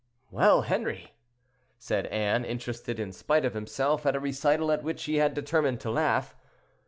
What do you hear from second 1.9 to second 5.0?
Anne, interested, in spite of himself, at a recital at